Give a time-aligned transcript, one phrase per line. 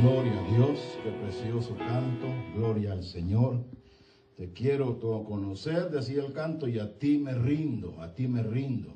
[0.00, 3.64] Gloria a Dios, qué precioso canto, gloria al Señor.
[4.36, 8.44] Te quiero todo conocer, decía el canto, y a ti me rindo, a ti me
[8.44, 8.94] rindo.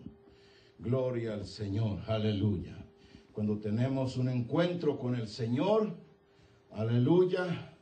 [0.78, 2.86] Gloria al Señor, aleluya.
[3.32, 5.92] Cuando tenemos un encuentro con el Señor,
[6.70, 7.74] aleluya,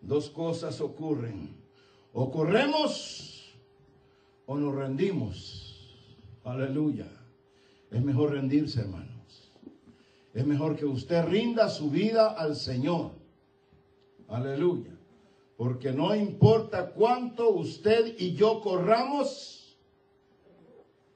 [0.00, 1.54] dos cosas ocurren.
[2.14, 3.54] O corremos
[4.46, 5.98] o nos rendimos.
[6.42, 7.06] Aleluya.
[7.90, 9.11] Es mejor rendirse, hermanos.
[10.34, 13.10] Es mejor que usted rinda su vida al Señor.
[14.28, 14.90] Aleluya.
[15.56, 19.78] Porque no importa cuánto usted y yo corramos,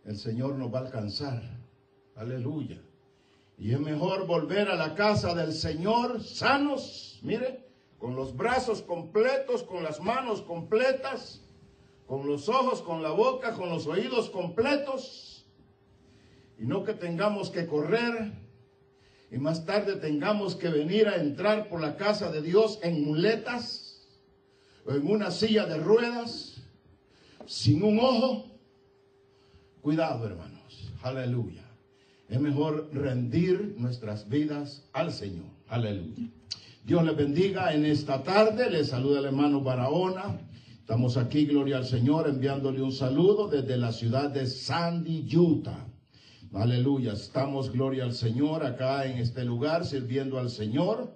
[0.05, 1.43] el Señor nos va a alcanzar.
[2.15, 2.80] Aleluya.
[3.59, 7.65] Y es mejor volver a la casa del Señor sanos, mire,
[7.98, 11.43] con los brazos completos, con las manos completas,
[12.07, 15.46] con los ojos, con la boca, con los oídos completos.
[16.59, 18.45] Y no que tengamos que correr
[19.30, 24.07] y más tarde tengamos que venir a entrar por la casa de Dios en muletas
[24.85, 26.63] o en una silla de ruedas,
[27.46, 28.46] sin un ojo.
[29.80, 30.93] Cuidado, hermanos.
[31.02, 31.65] Aleluya.
[32.29, 35.46] Es mejor rendir nuestras vidas al Señor.
[35.68, 36.29] Aleluya.
[36.85, 38.71] Dios le bendiga en esta tarde.
[38.71, 40.40] Le saluda el hermano Barahona.
[40.79, 45.85] Estamos aquí, gloria al Señor, enviándole un saludo desde la ciudad de Sandy, Utah.
[46.52, 47.13] Aleluya.
[47.13, 51.13] Estamos, gloria al Señor, acá en este lugar, sirviendo al Señor,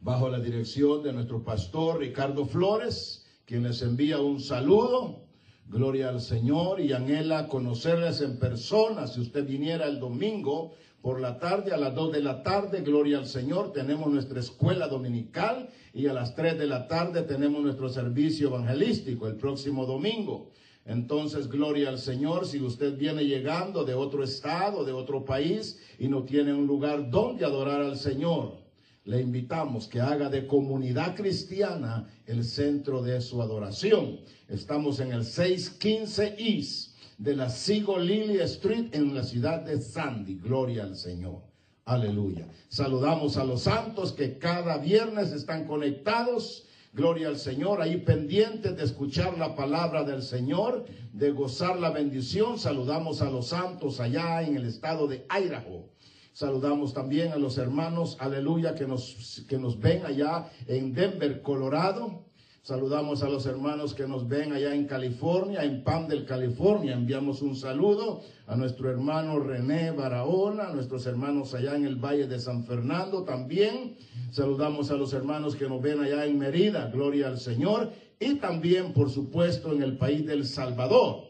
[0.00, 5.26] bajo la dirección de nuestro pastor Ricardo Flores, quien les envía un saludo.
[5.66, 9.06] Gloria al Señor y anhela conocerles en persona.
[9.06, 13.18] Si usted viniera el domingo por la tarde, a las 2 de la tarde, gloria
[13.18, 17.88] al Señor, tenemos nuestra escuela dominical y a las 3 de la tarde tenemos nuestro
[17.88, 20.50] servicio evangelístico el próximo domingo.
[20.86, 26.08] Entonces, gloria al Señor, si usted viene llegando de otro estado, de otro país y
[26.08, 28.58] no tiene un lugar donde adorar al Señor,
[29.04, 34.20] le invitamos que haga de comunidad cristiana el centro de su adoración.
[34.48, 40.36] Estamos en el 615 East de la Sigo Lily Street en la ciudad de Sandy.
[40.36, 41.42] Gloria al Señor.
[41.86, 42.46] Aleluya.
[42.68, 48.84] Saludamos a los santos que cada viernes están conectados Gloria al Señor, ahí pendientes de
[48.84, 52.56] escuchar la palabra del Señor, de gozar la bendición.
[52.56, 55.88] Saludamos a los santos allá en el estado de Idaho.
[56.32, 62.26] Saludamos también a los hermanos, aleluya, que nos, que nos ven allá en Denver, Colorado.
[62.64, 66.94] Saludamos a los hermanos que nos ven allá en California, en Pandel, California.
[66.94, 72.26] Enviamos un saludo a nuestro hermano René Barahona, a nuestros hermanos allá en el Valle
[72.26, 73.96] de San Fernando también.
[74.30, 77.92] Saludamos a los hermanos que nos ven allá en Mérida, gloria al Señor.
[78.18, 81.23] Y también, por supuesto, en el país del Salvador.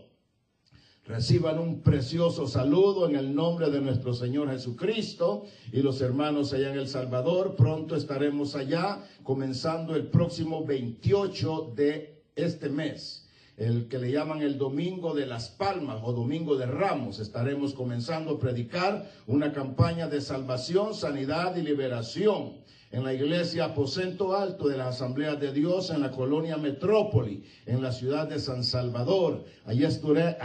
[1.07, 6.73] Reciban un precioso saludo en el nombre de nuestro Señor Jesucristo y los hermanos allá
[6.73, 7.57] en El Salvador.
[7.57, 13.29] Pronto estaremos allá, comenzando el próximo 28 de este mes,
[13.59, 17.19] el que le llaman el Domingo de las Palmas o Domingo de Ramos.
[17.19, 24.35] Estaremos comenzando a predicar una campaña de salvación, sanidad y liberación en la iglesia Aposento
[24.35, 28.65] Alto de la Asamblea de Dios en la colonia Metrópoli, en la ciudad de San
[28.65, 29.45] Salvador.
[29.67, 30.37] Allí, estaré,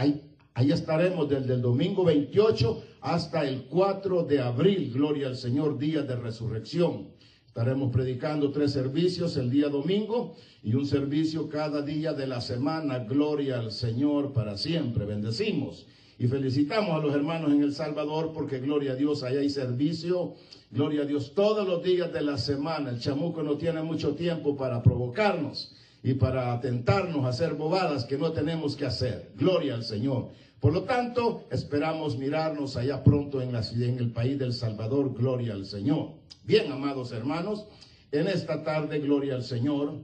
[0.60, 6.02] Ahí estaremos desde el domingo 28 hasta el 4 de abril, gloria al Señor, día
[6.02, 7.12] de resurrección.
[7.46, 12.98] Estaremos predicando tres servicios el día domingo y un servicio cada día de la semana.
[12.98, 15.06] Gloria al Señor para siempre.
[15.06, 15.86] Bendecimos
[16.18, 20.34] y felicitamos a los hermanos en El Salvador porque gloria a Dios, allá hay servicio.
[20.70, 22.90] Gloria a Dios todos los días de la semana.
[22.90, 28.16] El chamuco no tiene mucho tiempo para provocarnos y para atentarnos a hacer bobadas que
[28.16, 29.32] no tenemos que hacer.
[29.36, 30.30] Gloria al Señor.
[30.60, 35.14] Por lo tanto, esperamos mirarnos allá pronto en, la, en el país del Salvador.
[35.14, 36.12] Gloria al Señor.
[36.44, 37.66] Bien, amados hermanos,
[38.12, 40.02] en esta tarde, gloria al Señor.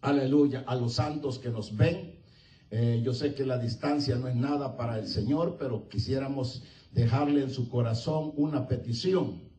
[0.00, 0.64] Aleluya.
[0.66, 2.20] A los santos que nos ven.
[2.70, 7.42] Eh, yo sé que la distancia no es nada para el Señor, pero quisiéramos dejarle
[7.42, 9.51] en su corazón una petición.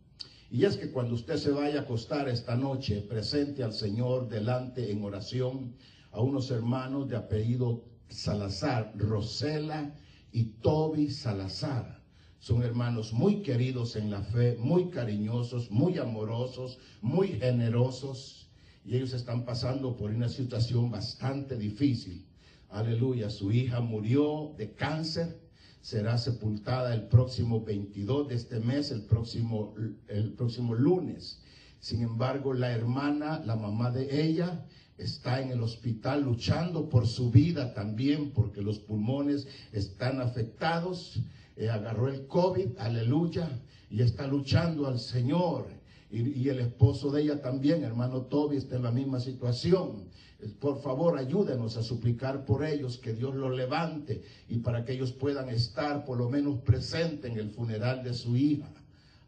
[0.54, 4.92] Y es que cuando usted se vaya a acostar esta noche, presente al Señor delante
[4.92, 5.74] en oración
[6.12, 9.96] a unos hermanos de apellido Salazar, Rosela
[10.32, 12.04] y Toby Salazar.
[12.38, 18.48] Son hermanos muy queridos en la fe, muy cariñosos, muy amorosos, muy generosos.
[18.86, 22.28] Y ellos están pasando por una situación bastante difícil.
[22.70, 25.43] Aleluya, su hija murió de cáncer,
[25.84, 29.76] será sepultada el próximo 22 de este mes, el próximo,
[30.08, 31.42] el próximo lunes.
[31.82, 34.66] Sin embargo, la hermana, la mamá de ella,
[34.98, 41.20] está en el hospital luchando por su vida también porque los pulmones están afectados.
[41.58, 43.50] Eh, agarró el COVID, aleluya,
[43.90, 45.68] y está luchando al Señor.
[46.10, 50.06] Y, el esposo de ella también, hermano Toby, está en la misma situación.
[50.52, 55.12] Por favor, ayúdenos a suplicar por ellos, que Dios los levante y para que ellos
[55.12, 58.70] puedan estar por lo menos presentes en el funeral de su hija.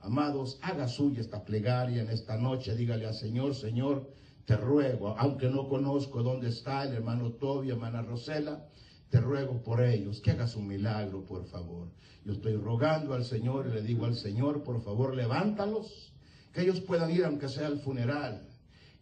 [0.02, 2.76] Amados, haga suya esta plegaria en esta noche.
[2.76, 4.08] Dígale al Señor, Señor,
[4.46, 8.66] te ruego, aunque no conozco dónde está el hermano Toby, hermana Rosela,
[9.10, 11.88] te ruego por ellos que hagas un milagro, por favor.
[12.24, 16.14] Yo estoy rogando al Señor y le digo al Señor, por favor, levántalos
[16.54, 18.45] que ellos puedan ir aunque sea al funeral.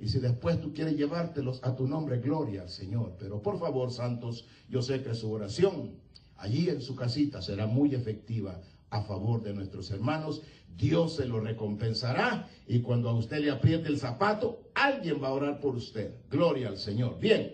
[0.03, 3.15] Y si después tú quieres llevártelos a tu nombre, gloria al Señor.
[3.17, 5.91] Pero por favor, santos, yo sé que su oración
[6.35, 8.59] allí en su casita será muy efectiva
[8.89, 10.41] a favor de nuestros hermanos.
[10.75, 15.33] Dios se lo recompensará y cuando a usted le apriete el zapato, alguien va a
[15.33, 16.15] orar por usted.
[16.29, 17.17] Gloria al Señor.
[17.17, 17.53] Bien,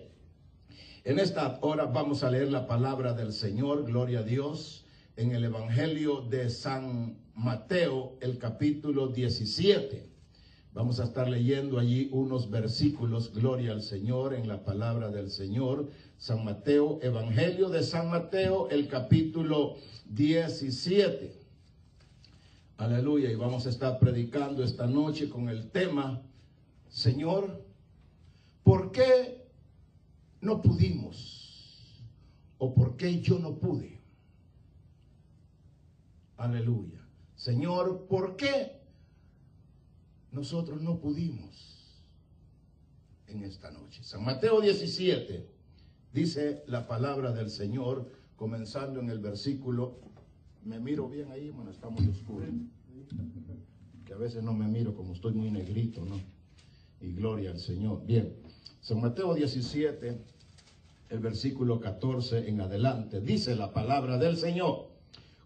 [1.03, 4.85] en esta hora vamos a leer la palabra del Señor, gloria a Dios,
[5.17, 10.08] en el Evangelio de San Mateo, el capítulo 17.
[10.73, 15.89] Vamos a estar leyendo allí unos versículos, gloria al Señor, en la palabra del Señor.
[16.17, 19.77] San Mateo, Evangelio de San Mateo, el capítulo
[20.09, 21.33] 17.
[22.77, 23.31] Aleluya.
[23.31, 26.21] Y vamos a estar predicando esta noche con el tema,
[26.87, 27.65] Señor,
[28.63, 29.47] ¿por qué
[30.39, 32.05] no pudimos?
[32.59, 33.99] ¿O por qué yo no pude?
[36.37, 36.99] Aleluya.
[37.35, 38.78] Señor, ¿por qué
[40.31, 42.03] nosotros no pudimos
[43.27, 44.03] en esta noche?
[44.03, 45.47] San Mateo 17
[46.13, 49.99] dice la palabra del Señor, comenzando en el versículo,
[50.63, 52.45] me miro bien ahí, bueno, está muy oscuro,
[54.05, 56.19] que a veces no me miro como estoy muy negrito, ¿no?
[57.01, 58.05] Y gloria al Señor.
[58.05, 58.35] Bien,
[58.81, 60.21] San Mateo 17,
[61.09, 64.89] el versículo 14 en adelante, dice la palabra del Señor.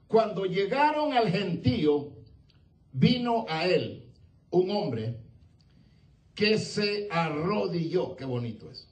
[0.08, 2.12] Cuando llegaron al gentío,
[2.92, 4.03] vino a él
[4.54, 5.18] un hombre
[6.36, 8.88] que se arrodilló, qué bonito es,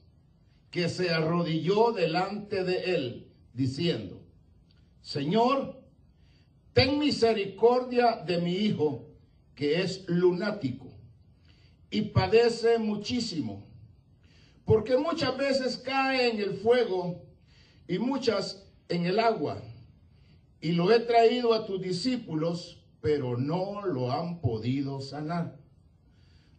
[0.71, 4.21] que se arrodilló delante de él, diciendo,
[5.01, 5.81] Señor,
[6.73, 9.07] ten misericordia de mi hijo,
[9.53, 10.87] que es lunático
[11.91, 13.67] y padece muchísimo,
[14.65, 17.21] porque muchas veces cae en el fuego
[17.87, 19.61] y muchas en el agua
[20.59, 25.57] y lo he traído a tus discípulos, pero no lo han podido sanar.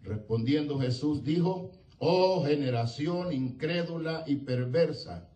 [0.02, 5.28] Respondiendo Jesús dijo, oh generación incrédula y perversa,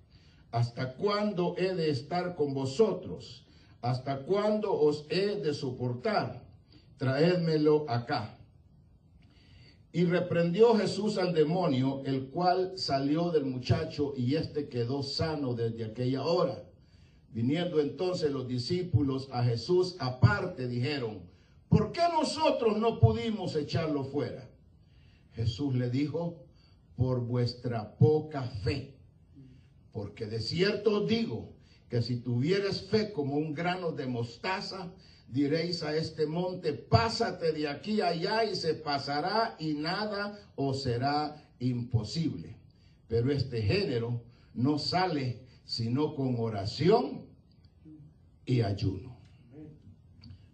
[0.50, 3.44] ¿hasta cuándo he de estar con vosotros?
[3.80, 6.44] ¿Hasta cuándo os he de soportar?
[6.98, 8.36] Traédmelo acá.
[9.92, 15.84] Y reprendió Jesús al demonio, el cual salió del muchacho y éste quedó sano desde
[15.84, 16.64] aquella hora.
[17.30, 21.22] Viniendo entonces los discípulos a Jesús aparte, dijeron,
[21.68, 24.48] ¿por qué nosotros no pudimos echarlo fuera?
[25.32, 26.46] Jesús le dijo,
[26.96, 28.94] por vuestra poca fe.
[29.92, 31.52] Porque de cierto os digo
[31.88, 34.92] que si tuvieres fe como un grano de mostaza,
[35.28, 41.50] diréis a este monte, pásate de aquí allá y se pasará y nada os será
[41.58, 42.56] imposible.
[43.08, 44.22] Pero este género
[44.54, 47.26] no sale sino con oración
[48.46, 49.16] y ayuno.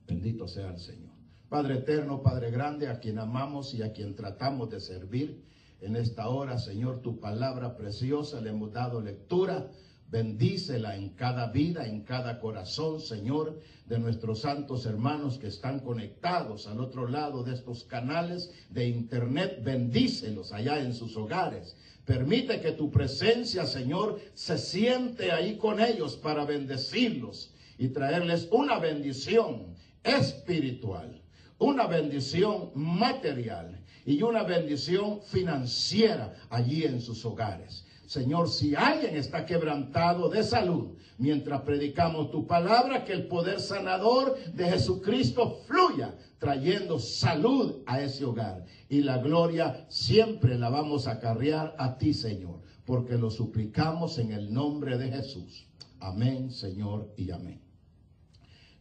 [0.06, 1.12] Bendito sea el Señor.
[1.49, 5.45] Padre eterno, Padre grande, a quien amamos y a quien tratamos de servir.
[5.83, 9.71] En esta hora, Señor, tu palabra preciosa le hemos dado lectura.
[10.09, 16.66] Bendícela en cada vida, en cada corazón, Señor, de nuestros santos hermanos que están conectados
[16.66, 19.61] al otro lado de estos canales de internet.
[19.62, 21.76] Bendícelos allá en sus hogares.
[22.04, 28.78] Permite que tu presencia, Señor, se siente ahí con ellos para bendecirlos y traerles una
[28.78, 31.23] bendición espiritual,
[31.59, 37.85] una bendición material y una bendición financiera allí en sus hogares.
[38.06, 44.37] Señor, si alguien está quebrantado de salud, mientras predicamos tu palabra, que el poder sanador
[44.52, 48.66] de Jesucristo fluya, trayendo salud a ese hogar.
[48.88, 54.32] Y la gloria siempre la vamos a carrear a ti, Señor, porque lo suplicamos en
[54.32, 55.66] el nombre de Jesús.
[56.00, 57.62] Amén, Señor, y amén.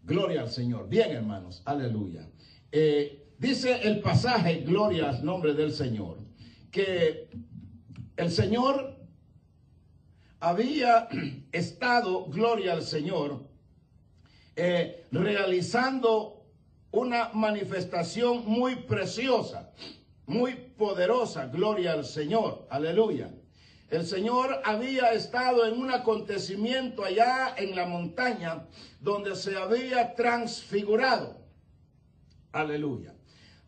[0.03, 0.89] Gloria al Señor.
[0.89, 2.27] Bien, hermanos, aleluya.
[2.71, 6.19] Eh, dice el pasaje, gloria al nombre del Señor,
[6.69, 7.27] que
[8.15, 8.95] el Señor
[10.39, 11.09] había
[11.51, 13.49] estado, gloria al Señor,
[14.55, 16.45] eh, realizando
[16.91, 19.71] una manifestación muy preciosa,
[20.27, 23.33] muy poderosa, gloria al Señor, aleluya.
[23.89, 28.67] El Señor había estado en un acontecimiento allá en la montaña
[28.99, 31.41] donde se había transfigurado.
[32.51, 33.15] Aleluya.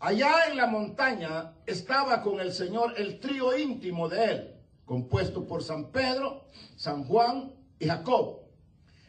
[0.04, 5.64] Allá en la montaña estaba con el Señor el trío íntimo de él, compuesto por
[5.64, 6.44] San Pedro,
[6.76, 8.42] San Juan y Jacob.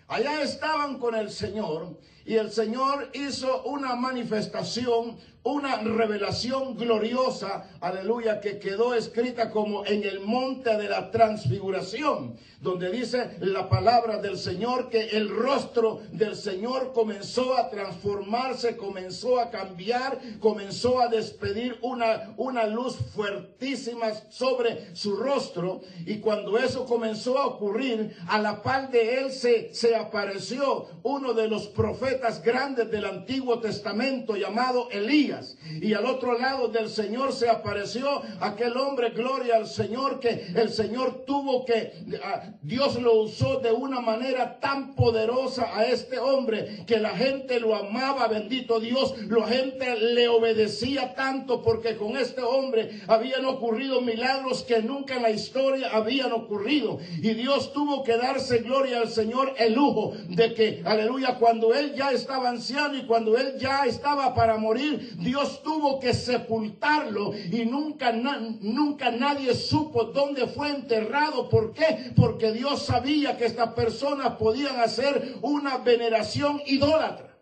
[0.07, 8.41] Allá estaban con el Señor y el Señor hizo una manifestación una revelación gloriosa, aleluya,
[8.41, 14.39] que quedó escrita como en el monte de la transfiguración, donde dice la palabra del
[14.39, 21.79] Señor que el rostro del Señor comenzó a transformarse, comenzó a cambiar, comenzó a despedir
[21.83, 25.83] una, una luz fuertísima sobre su rostro.
[26.07, 31.35] Y cuando eso comenzó a ocurrir, a la par de él se, se apareció uno
[31.35, 35.34] de los profetas grandes del Antiguo Testamento llamado Elías
[35.81, 40.71] y al otro lado del Señor se apareció aquel hombre, gloria al Señor, que el
[40.71, 46.85] Señor tuvo que, ah, Dios lo usó de una manera tan poderosa a este hombre
[46.87, 52.43] que la gente lo amaba, bendito Dios, la gente le obedecía tanto porque con este
[52.43, 56.99] hombre habían ocurrido milagros que nunca en la historia habían ocurrido.
[57.19, 61.95] Y Dios tuvo que darse gloria al Señor el lujo de que, aleluya, cuando él
[61.95, 67.65] ya estaba anciano y cuando él ya estaba para morir, Dios tuvo que sepultarlo y
[67.65, 71.49] nunca, nunca nadie supo dónde fue enterrado.
[71.49, 72.13] ¿Por qué?
[72.15, 77.37] Porque Dios sabía que estas personas podían hacer una veneración idólatra.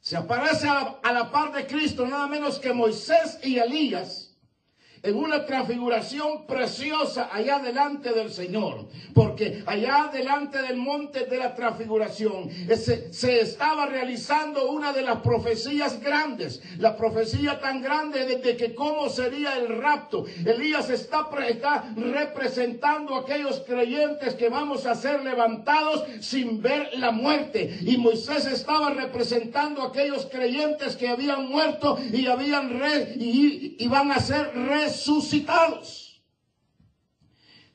[0.00, 4.29] Se aparece a a la par de Cristo nada menos que Moisés y Elías
[5.02, 11.54] en una transfiguración preciosa allá delante del Señor, porque allá delante del monte de la
[11.54, 18.74] transfiguración se, estaba realizando una de las profecías grandes, la profecía tan grande de, que
[18.74, 20.26] cómo sería el rapto.
[20.44, 27.10] Elías está, está representando a aquellos creyentes que vamos a ser levantados sin ver la
[27.10, 33.88] muerte, y Moisés estaba representando a aquellos creyentes que habían muerto y habían re, y,
[33.90, 36.22] van a ser resucitados resucitados.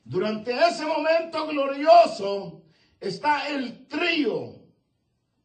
[0.04, 2.62] Durante ese momento glorioso
[3.00, 4.55] está el trío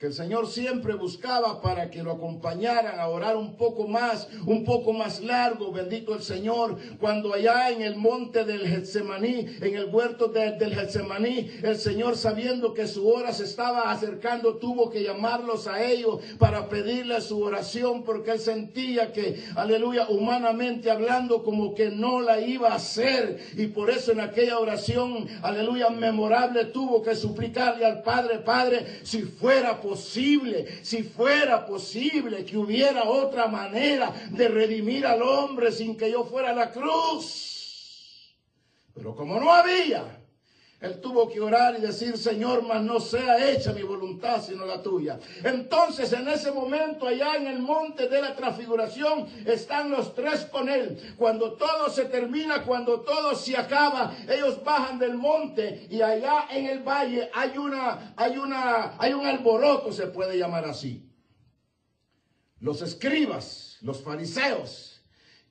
[0.02, 4.66] que el Señor siempre buscaba para que lo acompañaran a orar un poco más, un
[4.66, 9.94] poco más largo, bendito el Señor, cuando allá en el monte del Getsemaní, en el
[9.94, 15.68] huerto del Getsemaní, el Señor sabiendo que su hora se estaba acercando, tuvo que llamarlos
[15.68, 21.92] a ellos para pedirle su oración, porque él sentía que, aleluya, humanamente hablando, como que
[21.92, 27.16] no la iba a hacer, y por eso en aquella oración, aleluya, memorable, tuvo que
[27.16, 34.48] suplicarle al Padre, Padre, si fuera posible, si fuera posible que hubiera otra manera de
[34.48, 38.34] redimir al hombre sin que yo fuera a la cruz.
[38.94, 40.21] Pero como no había,
[40.82, 44.82] él tuvo que orar y decir, Señor, mas no sea hecha mi voluntad, sino la
[44.82, 45.20] tuya.
[45.44, 50.70] Entonces, en ese momento, allá en el monte de la transfiguración, están los tres con
[50.70, 51.16] él.
[51.18, 56.66] Cuando todo se termina, cuando todo se acaba, ellos bajan del monte y allá en
[56.66, 61.08] el valle hay una, hay una, hay un alboroto, se puede llamar así.
[62.60, 64.91] Los escribas, los fariseos,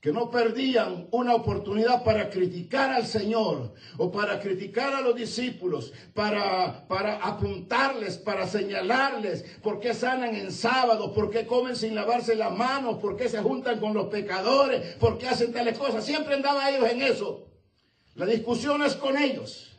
[0.00, 5.92] que no perdían una oportunidad para criticar al Señor o para criticar a los discípulos,
[6.14, 12.35] para, para apuntarles, para señalarles por qué sanan en sábado, por qué comen sin lavarse
[12.35, 16.02] las manos, por qué se juntan con los pecadores, por qué hacen tales cosas.
[16.02, 17.49] Siempre andaba ellos en eso.
[18.14, 19.76] La discusión es con ellos.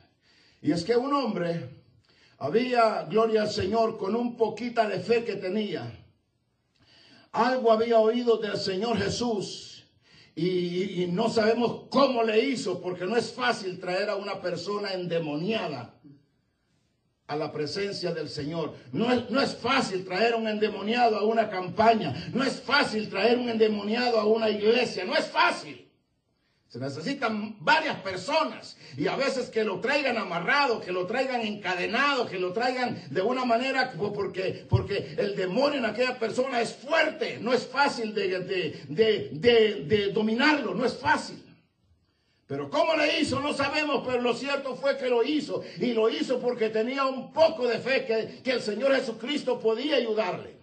[0.62, 1.68] Y es que un hombre
[2.38, 5.98] había, gloria al Señor, con un poquita de fe que tenía.
[7.32, 9.71] Algo había oído del Señor Jesús
[10.36, 15.94] y, no sabemos cómo le hizo, porque no es fácil traer a una persona endemoniada
[17.28, 18.74] a la presencia del Señor.
[18.92, 22.14] No es, no es fácil traer un endemoniado a una campaña.
[22.34, 25.06] No es fácil traer un endemoniado a una iglesia.
[25.06, 25.91] No es fácil.
[26.72, 28.78] Se necesitan varias personas.
[28.96, 33.22] Y a veces que lo traigan amarrado, que lo traigan encadenado, que lo traigan de
[33.22, 38.40] una manera porque, porque el demonio en aquella persona es fuerte, no es fácil de,
[38.88, 41.44] de, de dominarlo, no es fácil.
[42.48, 45.62] Pero cómo le hizo no sabemos, pero lo cierto fue que lo hizo.
[45.78, 49.98] Y lo hizo porque tenía un poco de fe que, que el Señor Jesucristo podía
[49.98, 50.56] ayudarle.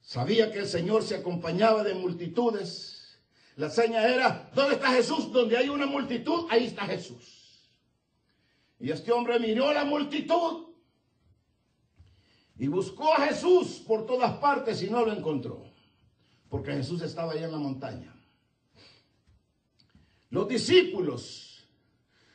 [0.00, 2.95] Sabía que el Señor se acompañaba de multitudes
[3.56, 5.32] la seña era, ¿dónde está Jesús?
[5.32, 7.70] Donde hay una multitud, ahí está Jesús.
[8.78, 10.66] Y este hombre miró la multitud
[12.58, 15.64] y buscó a Jesús por todas partes y no lo encontró.
[16.50, 18.14] Porque Jesús estaba ahí en la montaña.
[20.28, 21.66] Los discípulos,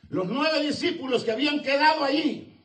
[0.08, 2.60] los nueve discípulos que habían quedado allí,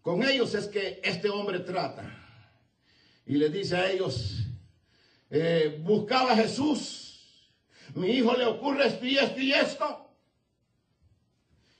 [0.00, 2.22] con ellos es que este hombre trata.
[3.26, 4.45] y le dice a ellos,
[5.30, 7.50] eh, buscaba a Jesús,
[7.94, 10.10] mi hijo le ocurre esto y esto y esto.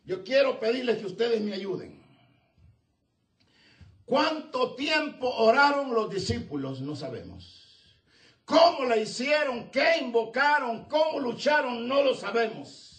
[0.05, 2.01] Yo quiero pedirles que ustedes me ayuden.
[4.05, 6.81] ¿Cuánto tiempo oraron los discípulos?
[6.81, 7.97] No sabemos.
[8.45, 9.69] ¿Cómo la hicieron?
[9.71, 10.85] ¿Qué invocaron?
[10.85, 11.89] ¿Cómo lucharon?
[11.89, 12.96] No lo sabemos.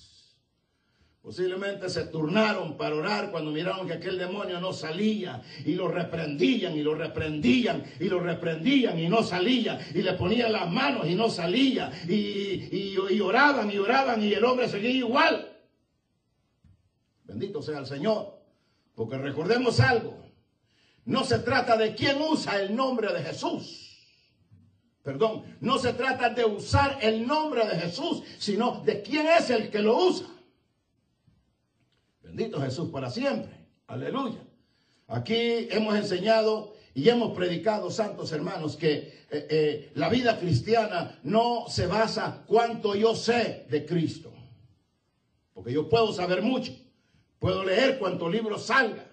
[1.27, 6.77] Posiblemente se turnaron para orar cuando miraron que aquel demonio no salía y lo reprendían
[6.77, 11.15] y lo reprendían y lo reprendían y no salía y le ponían las manos y
[11.15, 15.53] no salía y, y oraban y oraban y el hombre seguía igual.
[17.25, 18.39] Bendito sea el Señor.
[18.95, 20.17] Porque recordemos algo.
[21.03, 23.97] No se trata de quién usa el nombre de Jesús.
[25.03, 29.69] Perdón, no se trata de usar el nombre de Jesús, sino de quién es el
[29.69, 30.36] que lo usa.
[32.37, 33.49] Bendito Jesús para siempre.
[33.87, 34.37] Aleluya.
[35.07, 41.65] Aquí hemos enseñado y hemos predicado, santos hermanos, que eh, eh, la vida cristiana no
[41.67, 44.31] se basa cuánto yo sé de Cristo.
[45.51, 46.73] Porque yo puedo saber mucho.
[47.39, 49.03] Puedo leer cuanto libro salga.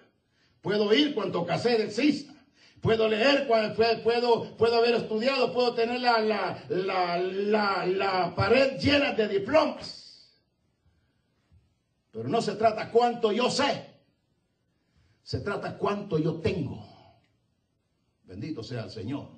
[0.61, 2.31] Puedo ir cuanto cassette exista.
[2.79, 9.27] Puedo leer, puedo, puedo haber estudiado, puedo tener la, la, la, la pared llena de
[9.27, 10.04] diplomas.
[12.15, 13.93] Pero no se trata cuánto yo sé.
[15.21, 16.81] Se trata cuánto yo tengo.
[18.23, 19.31] Bendito sea el Señor.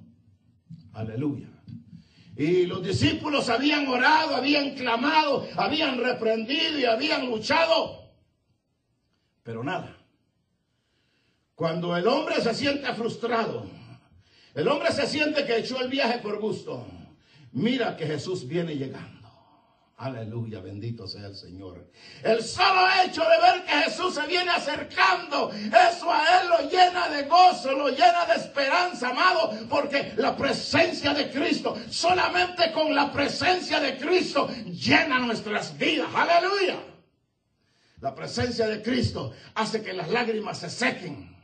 [0.94, 1.50] Aleluya.
[2.36, 8.12] Y los discípulos habían orado, habían clamado, habían reprendido y habían luchado.
[9.42, 9.98] Pero nada.
[11.56, 13.66] Cuando el hombre se siente frustrado,
[14.54, 16.86] el hombre se siente que echó el viaje por gusto,
[17.54, 19.17] mira que Jesús viene llegando.
[20.00, 21.90] Aleluya, bendito sea el Señor.
[22.24, 27.10] El solo hecho de ver que Jesús se viene acercando, eso a Él lo llena
[27.10, 33.12] de gozo, lo llena de esperanza, amado, porque la presencia de Cristo, solamente con la
[33.12, 36.10] presencia de Cristo, llena nuestras vidas.
[36.14, 36.78] Aleluya.
[38.00, 41.37] La presencia de Cristo hace que las lágrimas se sequen.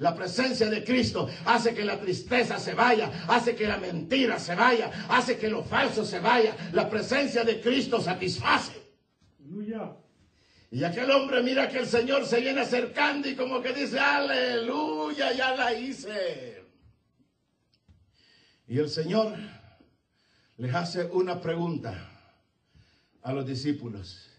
[0.00, 4.54] La presencia de Cristo hace que la tristeza se vaya, hace que la mentira se
[4.54, 6.56] vaya, hace que lo falso se vaya.
[6.72, 8.72] La presencia de Cristo satisface.
[9.38, 9.94] Aleluya.
[10.70, 15.34] Y aquel hombre mira que el Señor se viene acercando y como que dice, aleluya,
[15.34, 16.64] ya la hice.
[18.66, 19.36] Y el Señor
[20.56, 22.10] les hace una pregunta
[23.20, 24.30] a los discípulos.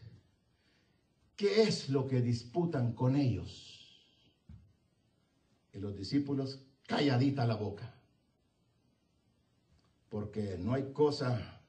[1.35, 3.70] ¿Qué es lo que disputan con ellos?
[5.73, 7.93] Y los discípulos calladita la boca.
[10.09, 11.61] Porque no hay cosa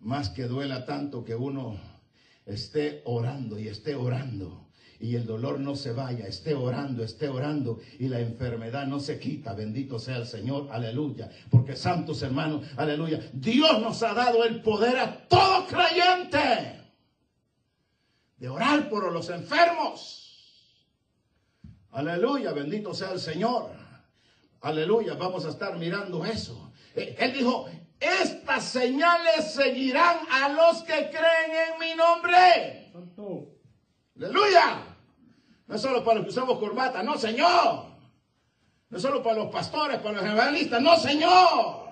[0.00, 1.78] más que duela tanto que uno
[2.44, 4.66] esté orando y esté orando
[4.98, 9.18] y el dolor no se vaya, esté orando, esté orando y la enfermedad no se
[9.18, 9.52] quita.
[9.54, 11.30] Bendito sea el Señor, aleluya.
[11.50, 16.82] Porque santos hermanos, aleluya, Dios nos ha dado el poder a todo creyente
[18.38, 20.25] de orar por los enfermos.
[21.96, 23.70] Aleluya, bendito sea el Señor.
[24.60, 26.70] Aleluya, vamos a estar mirando eso.
[26.94, 32.92] Eh, él dijo, estas señales seguirán a los que creen en mi nombre.
[34.14, 34.84] Aleluya.
[35.66, 37.86] No es solo para los que usamos corbata, no, Señor.
[38.90, 41.85] No es solo para los pastores, para los evangelistas, no, Señor.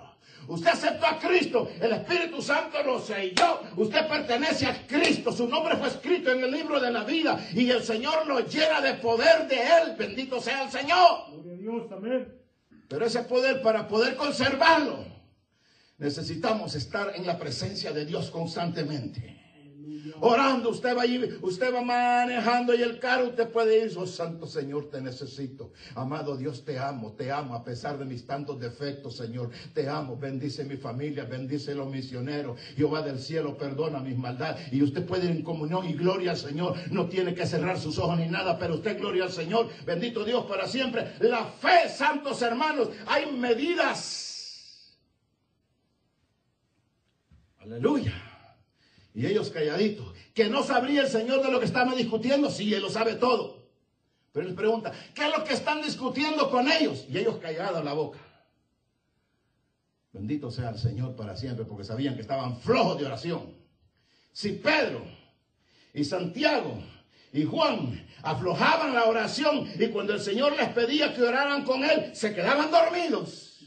[0.47, 3.63] Usted aceptó a Cristo, el Espíritu Santo lo selló.
[3.77, 7.71] Usted pertenece a Cristo, su nombre fue escrito en el libro de la vida y
[7.71, 9.97] el Señor lo llena de poder de Él.
[9.97, 11.43] Bendito sea el Señor.
[11.59, 12.41] Dios, amén.
[12.89, 15.05] Pero ese poder, para poder conservarlo,
[15.99, 19.44] necesitamos estar en la presencia de Dios constantemente
[20.21, 21.05] orando, usted va,
[21.43, 25.73] usted va manejando y el carro usted puede ir, oh Santo Señor, te necesito.
[25.95, 29.51] Amado Dios, te amo, te amo a pesar de mis tantos defectos, Señor.
[29.73, 32.59] Te amo, bendice mi familia, bendice los misioneros.
[32.77, 34.73] Jehová del cielo, perdona mis maldades.
[34.73, 36.77] Y usted puede ir en comunión y gloria al Señor.
[36.91, 39.69] No tiene que cerrar sus ojos ni nada, pero usted gloria al Señor.
[39.85, 41.15] Bendito Dios para siempre.
[41.21, 44.25] La fe, santos hermanos, hay medidas.
[47.61, 48.34] Aleluya.
[49.15, 50.13] Y ellos calladitos.
[50.35, 52.51] Que no sabría el Señor de lo que estaban discutiendo.
[52.51, 53.65] Sí, Él lo sabe todo.
[54.33, 57.07] Pero Él pregunta, ¿qué es lo que están discutiendo con ellos?
[57.09, 58.19] Y ellos callados la boca.
[60.13, 63.55] Bendito sea el Señor para siempre, porque sabían que estaban flojos de oración.
[64.33, 65.05] Si Pedro
[65.93, 66.83] y Santiago
[67.33, 72.15] y Juan aflojaban la oración y cuando el Señor les pedía que oraran con Él,
[72.15, 73.61] se quedaban dormidos.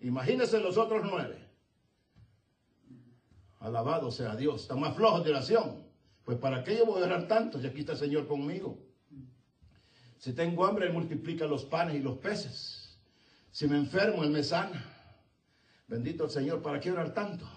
[0.00, 1.41] Imagínense los otros nueve.
[3.62, 4.62] Alabado sea Dios.
[4.62, 5.84] Están más flojos de oración.
[6.24, 8.78] Pues para qué yo voy a orar tanto si aquí está el Señor conmigo.
[10.18, 12.98] Si tengo hambre, Él multiplica los panes y los peces.
[13.50, 14.84] Si me enfermo, Él me sana.
[15.88, 17.48] Bendito el Señor, ¿para qué orar tanto?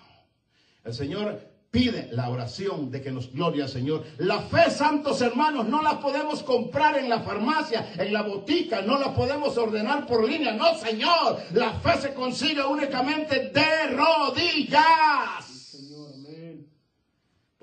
[0.83, 1.39] El Señor
[1.71, 4.03] pide la oración de que nos gloria Señor.
[4.17, 8.97] La fe, santos hermanos, no la podemos comprar en la farmacia, en la botica, no
[8.97, 10.53] la podemos ordenar por línea.
[10.53, 15.44] No, Señor, la fe se consigue únicamente de rodillas.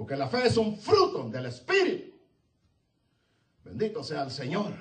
[0.02, 2.12] Porque la fe es un fruto del Espíritu.
[3.62, 4.74] Bendito sea el Señor.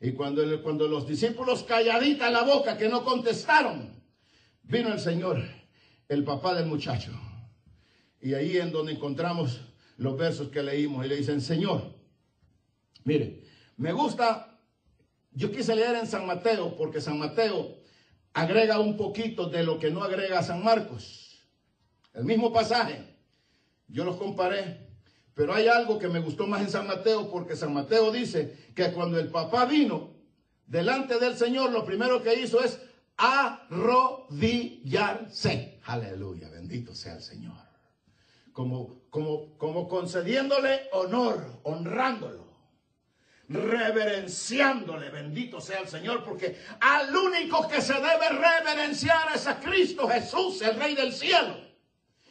[0.00, 4.02] Y cuando, cuando los discípulos calladitas la boca que no contestaron,
[4.64, 5.44] vino el Señor,
[6.08, 7.12] el papá del muchacho.
[8.20, 9.60] Y ahí en donde encontramos
[9.96, 11.94] los versos que leímos y le dicen, Señor,
[13.04, 13.44] mire,
[13.76, 14.58] me gusta,
[15.30, 17.76] yo quise leer en San Mateo porque San Mateo
[18.32, 21.46] agrega un poquito de lo que no agrega San Marcos.
[22.12, 23.17] El mismo pasaje.
[23.88, 24.86] Yo los comparé,
[25.34, 28.92] pero hay algo que me gustó más en San Mateo porque San Mateo dice que
[28.92, 30.10] cuando el papá vino
[30.66, 32.80] delante del Señor, lo primero que hizo es
[33.16, 35.80] arrodillarse.
[35.84, 37.56] Aleluya, bendito sea el Señor.
[38.52, 42.48] Como, como, como concediéndole honor, honrándolo,
[43.48, 50.08] reverenciándole, bendito sea el Señor, porque al único que se debe reverenciar es a Cristo
[50.08, 51.67] Jesús, el Rey del cielo.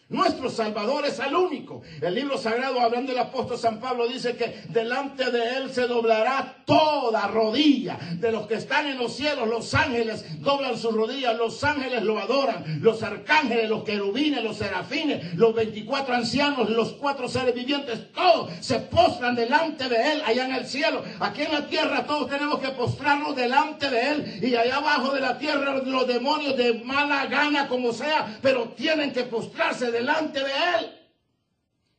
[0.09, 1.81] Nuestro Salvador es el único.
[2.01, 6.63] El libro sagrado, hablando del apóstol San Pablo, dice que delante de él se doblará
[6.65, 7.97] toda rodilla.
[8.13, 12.19] De los que están en los cielos, los ángeles doblan sus rodillas, los ángeles lo
[12.19, 18.49] adoran, los arcángeles, los querubines, los serafines, los 24 ancianos, los cuatro seres vivientes, todos
[18.61, 21.03] se postran delante de él allá en el cielo.
[21.19, 25.19] Aquí en la tierra todos tenemos que postrarnos delante de él y allá abajo de
[25.19, 30.51] la tierra los demonios de mala gana como sea, pero tienen que postrarse delante de
[30.79, 30.97] él.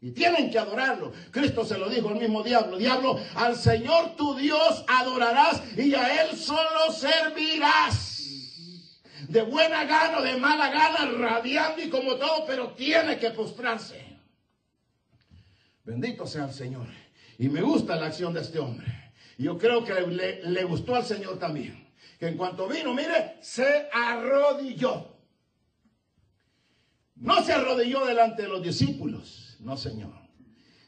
[0.01, 1.13] Y tienen que adorarlo.
[1.33, 2.79] Cristo se lo dijo al mismo diablo.
[2.79, 8.15] Diablo, al Señor tu Dios adorarás y a Él solo servirás.
[9.29, 14.01] De buena gana o de mala gana, radiando y como todo, pero tiene que postrarse.
[15.85, 16.87] Bendito sea el Señor.
[17.37, 18.87] Y me gusta la acción de este hombre.
[19.37, 21.89] Yo creo que le, le gustó al Señor también.
[22.21, 25.18] Que en cuanto vino, mire, se arrodilló.
[27.21, 30.13] No se arrodilló delante de los discípulos, no Señor.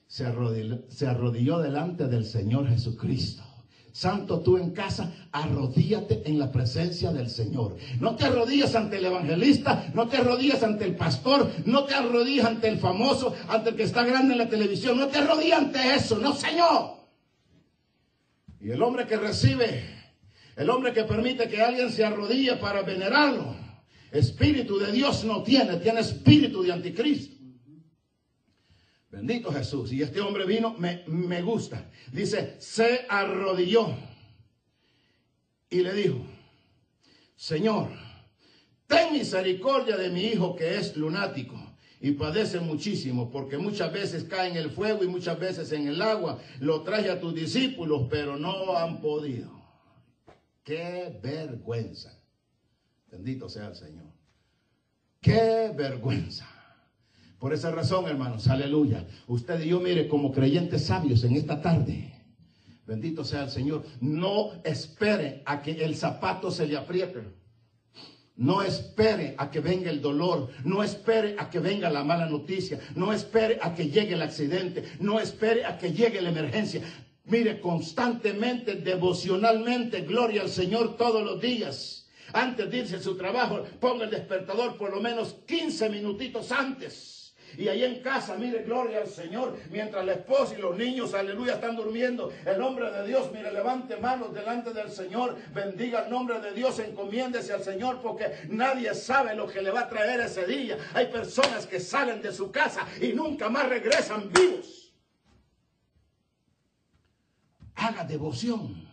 [0.06, 0.26] Se
[1.06, 3.44] arrodilló, delante del Señor Jesucristo.
[3.92, 7.76] Santo, tú en casa, arrodíllate en la presencia del Señor.
[7.98, 12.46] No te arrodillas ante el evangelista, no te arrodillas ante el pastor, no te arrodillas
[12.46, 15.94] ante el famoso, ante el que está grande en la televisión, no te arrodillas ante
[15.94, 16.98] eso, no Señor.
[18.60, 19.84] Y el hombre que recibe,
[20.56, 23.56] el hombre que permite que alguien se arrodille para venerarlo,
[24.12, 27.37] espíritu de Dios no tiene, tiene espíritu de anticristo.
[29.11, 29.92] Bendito Jesús.
[29.92, 31.90] Y este hombre vino, me, me gusta.
[32.12, 33.88] Dice, se arrodilló
[35.68, 36.25] y le dijo,
[37.35, 37.88] Señor,
[38.87, 41.57] ten misericordia de mi hijo que es lunático
[42.01, 46.01] y padece muchísimo, porque muchas veces cae en el fuego y muchas veces en el
[46.01, 46.38] agua.
[46.59, 49.51] Lo traje a tus discípulos, pero no han podido.
[50.64, 52.19] Qué vergüenza.
[53.11, 54.07] Bendito sea el Señor.
[55.20, 56.46] Qué vergüenza.
[57.38, 59.07] Por esa razón, hermanos, aleluya.
[59.27, 62.12] Usted y yo, mire, como creyentes sabios en esta tarde,
[62.87, 67.23] bendito sea el Señor, no espere a que el zapato se le apriete.
[68.37, 72.81] No espere a que venga el dolor, no espere a que venga la mala noticia,
[72.94, 76.81] no espere a que llegue el accidente, no espere a que llegue la emergencia.
[77.25, 81.99] Mire, constantemente, devocionalmente, gloria al Señor todos los días.
[82.32, 87.20] Antes de irse a su trabajo, ponga el despertador por lo menos 15 minutitos antes.
[87.56, 91.54] Y ahí en casa, mire, gloria al Señor, mientras la esposa y los niños, aleluya,
[91.54, 92.32] están durmiendo.
[92.46, 96.78] El hombre de Dios, mire, levante manos delante del Señor, bendiga el nombre de Dios,
[96.78, 100.78] encomiéndese al Señor, porque nadie sabe lo que le va a traer ese día.
[100.94, 104.92] Hay personas que salen de su casa y nunca más regresan vivos.
[107.74, 108.89] Haga devoción.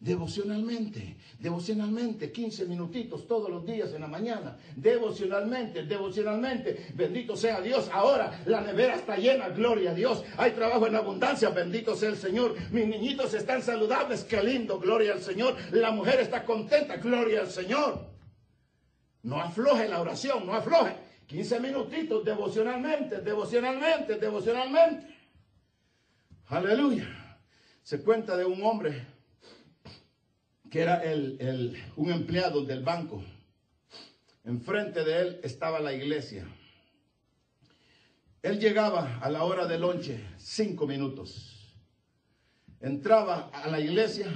[0.00, 7.90] Devocionalmente, devocionalmente, 15 minutitos todos los días en la mañana, devocionalmente, devocionalmente, bendito sea Dios.
[7.92, 10.24] Ahora la nevera está llena, gloria a Dios.
[10.38, 12.54] Hay trabajo en abundancia, bendito sea el Señor.
[12.70, 15.54] Mis niñitos están saludables, qué lindo, gloria al Señor.
[15.70, 18.06] La mujer está contenta, gloria al Señor.
[19.22, 20.94] No afloje la oración, no afloje.
[21.26, 25.14] 15 minutitos devocionalmente, devocionalmente, devocionalmente.
[26.46, 27.06] Aleluya.
[27.82, 29.19] Se cuenta de un hombre
[30.70, 33.22] que era el, el, un empleado del banco.
[34.44, 36.46] Enfrente de él estaba la iglesia.
[38.42, 41.74] Él llegaba a la hora de lonche, cinco minutos.
[42.80, 44.26] Entraba a la iglesia,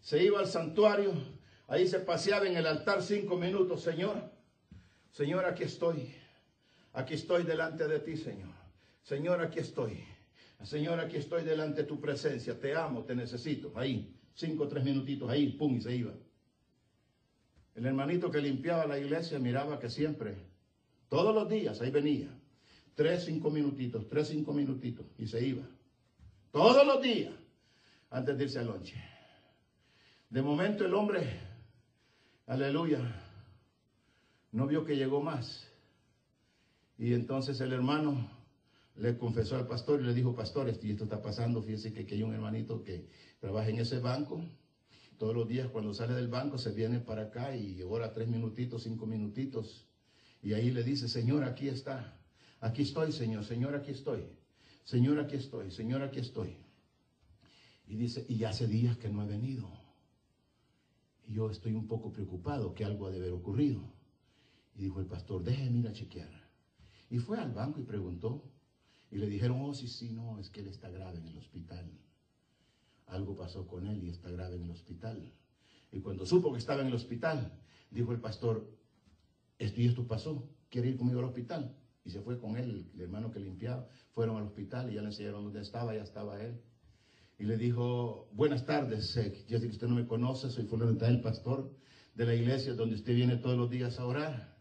[0.00, 1.12] se iba al santuario,
[1.68, 4.32] ahí se paseaba en el altar cinco minutos, Señor.
[5.12, 6.14] Señor, aquí estoy.
[6.92, 8.50] Aquí estoy delante de ti, Señor.
[9.02, 10.02] Señor, aquí estoy.
[10.64, 12.58] Señor, aquí estoy delante de tu presencia.
[12.58, 13.72] Te amo, te necesito.
[13.76, 16.12] Ahí, cinco o tres minutitos, ahí, pum, y se iba.
[17.74, 20.36] El hermanito que limpiaba la iglesia miraba que siempre,
[21.08, 22.28] todos los días, ahí venía.
[22.94, 25.64] Tres, cinco minutitos, tres, cinco minutitos, y se iba.
[26.52, 27.32] Todos los días,
[28.10, 28.94] antes de irse al lonche.
[30.30, 31.40] De momento el hombre,
[32.46, 33.00] aleluya,
[34.52, 35.68] no vio que llegó más.
[36.96, 38.30] Y entonces el hermano
[38.98, 42.22] le confesó al pastor y le dijo, pastor, esto, esto está pasando, fíjese que, hay
[42.22, 43.08] un hermanito que
[43.38, 44.44] trabaja en ese banco.
[45.18, 48.82] Todos los días cuando sale del banco se viene para acá y ora tres minutitos,
[48.82, 49.86] cinco minutitos.
[50.42, 52.20] Y ahí le dice, Señor, aquí está.
[52.60, 53.44] Aquí estoy, Señor.
[53.44, 54.28] Señor, aquí estoy.
[54.84, 55.70] Señor, aquí estoy.
[55.70, 56.56] Señor, aquí estoy.
[57.86, 59.68] Y dice, y hace días que no ha venido.
[61.26, 63.92] Y yo estoy un poco preocupado que algo ha de haber ocurrido.
[64.74, 66.30] Y dijo el pastor, déjeme ir a chequear.
[67.10, 68.44] Y fue al banco y preguntó.
[69.10, 71.90] Y le dijeron, oh, sí, sí, no, es que él está grave en el hospital.
[73.06, 75.32] Algo pasó con él y está grave en el hospital.
[75.90, 77.58] Y cuando supo que estaba en el hospital,
[77.90, 78.70] dijo el pastor,
[79.58, 81.74] esto y esto pasó, ¿quiere ir conmigo al hospital?
[82.04, 83.88] Y se fue con él, el hermano que limpiaba.
[84.12, 86.60] Fueron al hospital y ya le enseñaron dónde estaba, ya estaba él.
[87.38, 91.20] Y le dijo, buenas tardes, eh, sé que usted no me conoce, soy fulano el
[91.20, 91.72] pastor
[92.14, 94.58] de la iglesia donde usted viene todos los días a orar.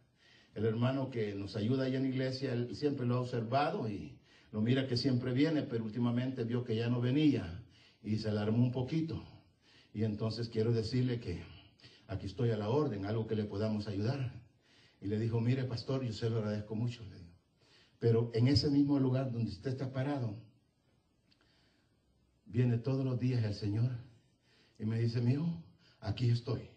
[0.53, 4.16] El hermano que nos ayuda ahí en la iglesia, él siempre lo ha observado y
[4.57, 7.63] lo mira que siempre viene, pero últimamente vio que ya no venía
[8.01, 9.23] y se alarmó un poquito.
[9.93, 11.43] Y entonces quiero decirle que
[12.07, 14.33] aquí estoy a la orden, algo que le podamos ayudar.
[14.99, 17.03] Y le dijo, mire pastor, yo se lo agradezco mucho.
[17.03, 17.17] Le.
[17.99, 20.35] Pero en ese mismo lugar donde usted está parado,
[22.47, 23.91] viene todos los días el Señor
[24.79, 25.45] y me dice, mío,
[25.99, 26.67] aquí estoy,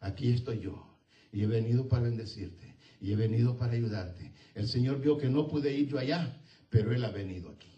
[0.00, 0.96] aquí estoy yo.
[1.32, 4.32] Y he venido para bendecirte y he venido para ayudarte.
[4.54, 6.39] El Señor vio que no pude ir yo allá
[6.70, 7.68] pero Él ha venido aquí.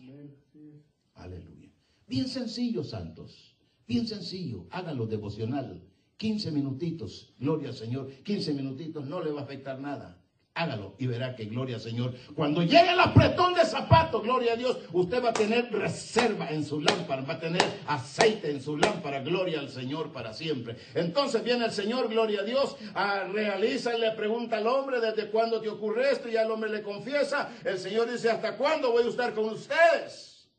[1.14, 1.70] Aleluya.
[2.06, 3.56] Bien sencillo, santos.
[3.88, 4.66] Bien sencillo.
[4.70, 5.82] Háganlo devocional.
[6.18, 7.34] 15 minutitos.
[7.38, 8.08] Gloria al Señor.
[8.22, 10.21] 15 minutitos no le va a afectar nada.
[10.54, 12.14] Hágalo y verá que gloria al Señor.
[12.34, 16.62] Cuando llegue el apretón de zapatos, gloria a Dios, usted va a tener reserva en
[16.62, 20.76] su lámpara, va a tener aceite en su lámpara, gloria al Señor para siempre.
[20.94, 25.30] Entonces viene el Señor, gloria a Dios, a, realiza y le pregunta al hombre desde
[25.30, 27.50] cuándo te ocurre esto y al hombre le confiesa.
[27.64, 30.50] El Señor dice, ¿hasta cuándo voy a estar con ustedes?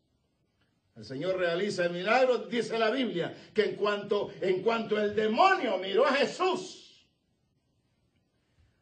[0.95, 5.77] El Señor realiza el milagro, dice la Biblia, que en cuanto, en cuanto el demonio
[5.77, 6.83] miró a Jesús,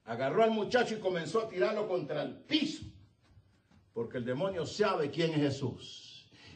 [0.06, 2.84] agarró al muchacho y comenzó a tirarlo contra el piso.
[3.94, 6.08] Porque el demonio sabe quién es Jesús.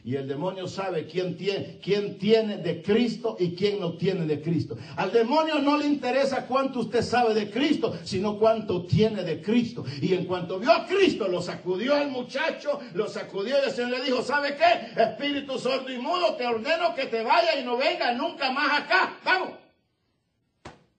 [0.04, 4.40] Y el demonio sabe quién tiene, quién tiene de Cristo y quién no tiene de
[4.40, 4.76] Cristo.
[4.94, 9.84] Al demonio no le interesa cuánto usted sabe de Cristo, sino cuánto tiene de Cristo.
[10.00, 13.98] Y en cuanto vio a Cristo, lo sacudió al muchacho, lo sacudió y el Señor
[13.98, 15.02] le dijo, ¿sabe qué?
[15.02, 19.18] Espíritu sordo y mudo, te ordeno que te vaya y no venga nunca más acá.
[19.24, 19.54] Vamos.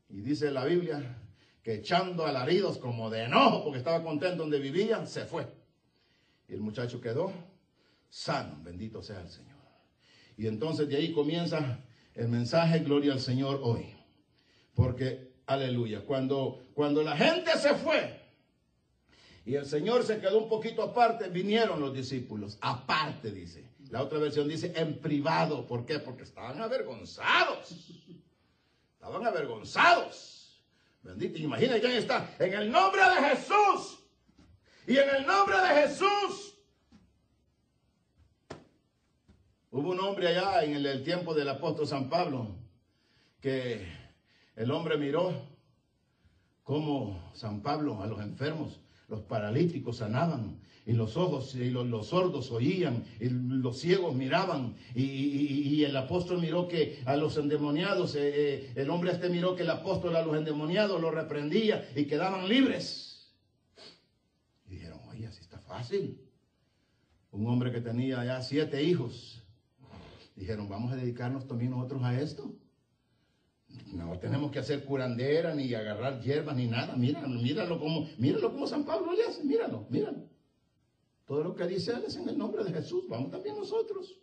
[0.10, 1.17] Y dice la Biblia
[1.68, 5.46] que echando alaridos como de enojo porque estaba contento donde vivían, se fue.
[6.48, 7.30] Y el muchacho quedó
[8.10, 9.58] sano, bendito sea el Señor.
[10.38, 11.84] Y entonces de ahí comienza
[12.16, 13.94] el mensaje, gloria al Señor hoy.
[14.76, 18.18] Porque, aleluya, cuando, cuando la gente se fue
[19.46, 23.68] y el Señor se quedó un poquito aparte, vinieron los discípulos, aparte dice.
[23.90, 25.68] La otra versión dice en privado.
[25.68, 26.00] ¿Por qué?
[26.00, 27.92] Porque estaban avergonzados.
[28.94, 30.37] Estaban avergonzados.
[31.08, 32.36] Bendito, imagina quién está.
[32.38, 34.04] En el nombre de Jesús.
[34.86, 36.60] Y en el nombre de Jesús.
[39.72, 42.58] Hubo un hombre allá en el, tiempo del apóstol San Pablo
[43.40, 43.88] que
[44.58, 45.32] el hombre miró
[46.64, 52.50] cómo San Pablo a los enfermos, los paralíticos sanaban y los ojos y los, sordos
[52.52, 58.74] oían, y los ciegos miraban, y, el apóstol miró que a los endemoniados, eh, eh,
[58.76, 63.34] el hombre este miró que el apóstol a los endemoniados los reprendía y quedaban libres.
[64.66, 66.22] Y dijeron, oye, así está fácil.
[67.32, 69.44] Un hombre que tenía ya siete hijos,
[70.38, 72.56] dijeron, vamos a dedicarnos también nosotros a esto.
[73.94, 76.96] No tenemos que hacer curandera, ni agarrar hierbas, ni nada.
[76.96, 80.28] Míralo, míralo como, míralo como San Pablo le hace, míralo, míralo.
[81.26, 83.06] Todo lo que dice él es en el nombre de Jesús.
[83.10, 84.18] Vamos también nosotros.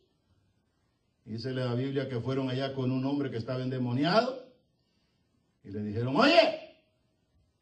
[1.24, 4.44] Dice la Biblia que fueron allá con un hombre que estaba endemoniado.
[5.62, 6.76] Y le dijeron, oye,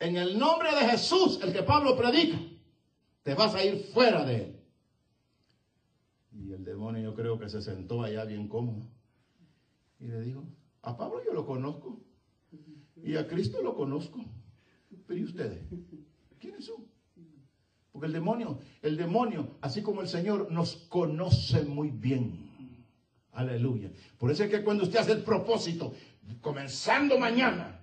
[0.01, 2.39] en el nombre de Jesús, el que Pablo predica,
[3.23, 4.61] te vas a ir fuera de él.
[6.33, 8.89] Y el demonio yo creo que se sentó allá bien cómodo.
[10.01, 10.45] Y le dijo,
[10.83, 12.01] a Pablo yo lo conozco.
[13.03, 14.25] Y a Cristo lo conozco.
[15.07, 15.59] Pero ¿y ustedes?
[16.39, 16.87] ¿Quiénes son?
[17.91, 22.51] Porque el demonio, el demonio, así como el Señor, nos conoce muy bien.
[23.33, 23.91] Aleluya.
[24.19, 25.95] Por eso es que cuando usted hace el propósito,
[26.41, 27.81] comenzando mañana,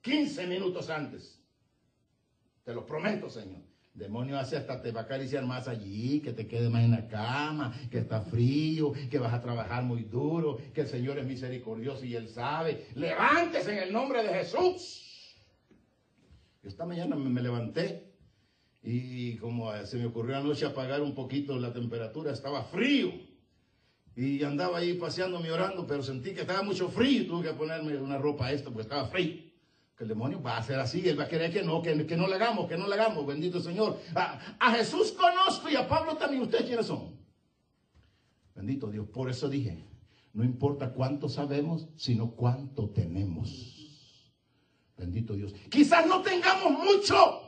[0.00, 1.40] 15 minutos antes,
[2.64, 3.60] te lo prometo, Señor.
[3.94, 7.08] Demonio hace hasta te va a acariciar más allí, que te quede más en la
[7.08, 12.04] cama, que está frío, que vas a trabajar muy duro, que el Señor es misericordioso
[12.04, 12.86] y Él sabe.
[12.94, 15.36] Levántese en el nombre de Jesús.
[16.62, 18.14] Esta mañana me, levanté
[18.82, 23.12] y como se me ocurrió anoche apagar un poquito la temperatura, estaba frío.
[24.14, 27.96] Y andaba ahí paseándome orando, pero sentí que estaba mucho frío y tuve que ponerme
[27.96, 29.51] una ropa esto porque estaba frío.
[29.96, 32.16] Que el demonio va a ser así, él va a querer que no, que, que
[32.16, 34.00] no le hagamos, que no le hagamos, bendito Señor.
[34.14, 36.42] A, a Jesús conozco y a Pablo también.
[36.42, 37.16] ¿Ustedes quiénes son?
[38.54, 39.08] Bendito Dios.
[39.08, 39.86] Por eso dije,
[40.32, 43.82] no importa cuánto sabemos, sino cuánto tenemos.
[44.96, 45.54] Bendito Dios.
[45.70, 47.41] Quizás no tengamos mucho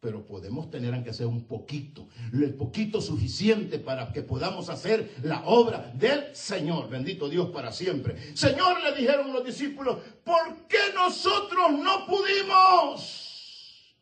[0.00, 5.44] pero podemos tener aunque sea un poquito, el poquito suficiente para que podamos hacer la
[5.44, 6.88] obra del Señor.
[6.88, 8.34] Bendito Dios para siempre.
[8.34, 13.94] Señor, le dijeron los discípulos, ¿por qué nosotros no pudimos?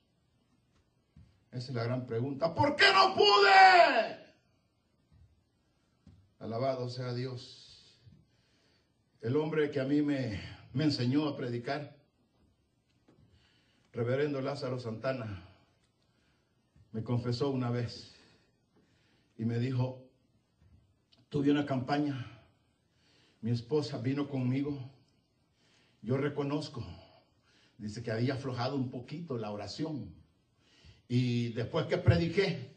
[1.51, 2.55] Esa es la gran pregunta.
[2.55, 4.29] ¿Por qué no pude?
[6.39, 7.99] Alabado sea Dios.
[9.21, 10.41] El hombre que a mí me,
[10.73, 11.97] me enseñó a predicar,
[13.93, 15.48] reverendo Lázaro Santana,
[16.93, 18.15] me confesó una vez
[19.37, 20.05] y me dijo,
[21.29, 22.27] tuve una campaña,
[23.41, 24.91] mi esposa vino conmigo,
[26.03, 26.85] yo reconozco,
[27.77, 30.15] dice que había aflojado un poquito la oración.
[31.09, 32.77] Y después que prediqué,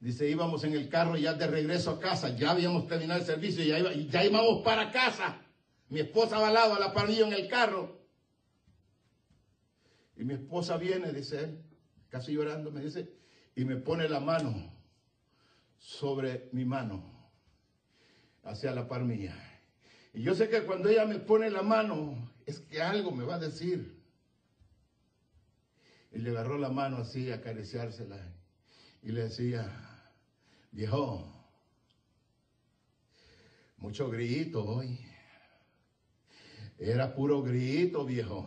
[0.00, 3.64] dice íbamos en el carro ya de regreso a casa, ya habíamos terminado el servicio
[3.64, 5.40] y ya, ya íbamos para casa,
[5.88, 8.00] mi esposa va al lado a la parrilla en el carro.
[10.16, 11.62] Y mi esposa viene, dice él,
[12.12, 13.10] casi llorando, me dice,
[13.56, 14.70] y me pone la mano
[15.78, 17.02] sobre mi mano,
[18.44, 19.34] hacia la par mía.
[20.12, 23.36] Y yo sé que cuando ella me pone la mano, es que algo me va
[23.36, 23.98] a decir.
[26.12, 28.18] Y le agarró la mano así, acariciársela.
[29.02, 29.72] Y le decía,
[30.70, 31.32] viejo,
[33.78, 35.00] mucho grito hoy.
[36.78, 38.46] Era puro grito, viejo.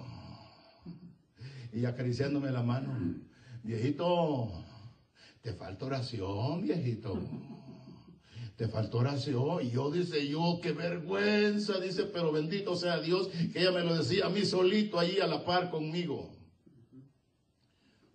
[1.74, 3.25] Y acariciándome la mano.
[3.66, 4.64] Viejito,
[5.42, 7.20] te falta oración, viejito.
[8.56, 9.66] Te falta oración.
[9.66, 13.98] Y yo dice, yo, qué vergüenza, dice, pero bendito sea Dios, que ella me lo
[13.98, 16.32] decía a mí solito allí a la par conmigo.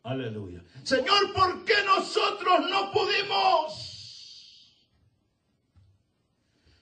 [0.04, 0.62] Aleluya.
[0.84, 4.70] Señor, ¿por qué nosotros no pudimos?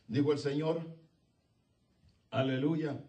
[0.08, 0.82] Dijo el Señor,
[2.30, 3.02] aleluya,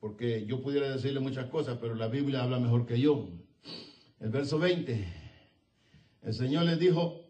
[0.00, 3.43] porque yo pudiera decirle muchas cosas, pero la Biblia habla mejor que yo.
[4.24, 5.06] El verso 20.
[6.22, 7.26] El Señor les dijo,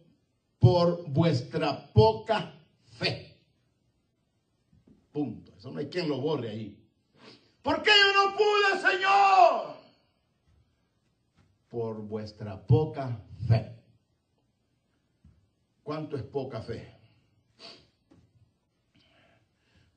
[0.60, 2.54] por vuestra poca
[2.84, 3.36] fe.
[5.10, 5.52] Punto.
[5.56, 6.88] Eso no hay quien lo borre ahí.
[7.62, 9.76] ¿Por qué yo no pude, Señor?
[11.68, 13.76] Por vuestra poca fe.
[15.82, 16.94] ¿Cuánto es poca fe?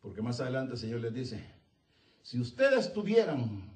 [0.01, 1.45] Porque más adelante el Señor les dice,
[2.23, 3.66] si ustedes tuvieran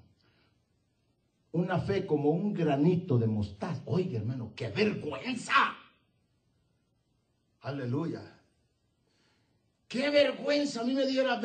[1.54, 3.82] una fe como un granito de mostaza.
[3.86, 5.76] Oiga, hermano, qué vergüenza.
[7.62, 8.22] Aleluya.
[9.88, 11.40] Qué vergüenza, a mí me diera,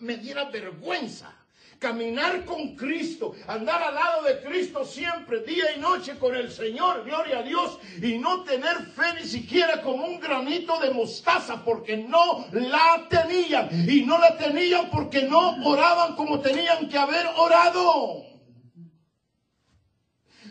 [0.00, 1.36] me diera vergüenza
[1.80, 7.04] caminar con Cristo, andar al lado de Cristo siempre, día y noche con el Señor,
[7.04, 11.96] gloria a Dios, y no tener fe ni siquiera como un granito de mostaza, porque
[11.96, 18.29] no la tenían, y no la tenían porque no oraban como tenían que haber orado.